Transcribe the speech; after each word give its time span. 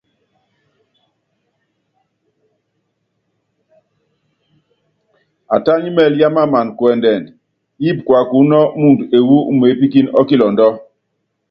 Atányí 5.55 5.89
mɛɛlí 5.95 6.19
yámanána 6.23 6.75
kuɛndɛnd, 6.77 7.25
yíípi 7.81 8.01
kuakuúnɔ́ 8.07 8.63
muundɔ 8.79 9.03
ewú 9.17 9.35
umeépíkínyí 9.51 10.09
kilɔndɔ. 10.29 10.67